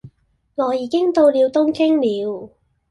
[0.55, 2.49] 我已經到了東京了，